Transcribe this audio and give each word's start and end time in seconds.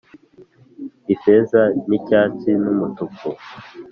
ifeza 1.13 1.61
n'icyatsi 1.87 2.49
n'umutuku 2.63 3.27